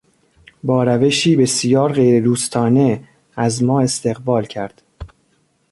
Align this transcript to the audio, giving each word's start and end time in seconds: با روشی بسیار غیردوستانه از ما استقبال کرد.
با 0.63 0.83
روشی 0.83 1.35
بسیار 1.35 1.93
غیردوستانه 1.93 3.07
از 3.35 3.63
ما 3.63 3.81
استقبال 3.81 4.45
کرد. 4.45 4.81